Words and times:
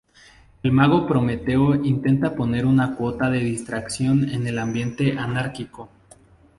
El 0.63 0.71
mago 0.71 1.05
Prometeo 1.05 1.75
intenta 1.85 2.33
poner 2.35 2.65
una 2.65 2.95
cuota 2.95 3.29
de 3.29 3.37
distracción 3.41 4.29
en 4.29 4.47
el 4.47 4.57
ambiente 4.57 5.15
anárquico. 5.19 5.89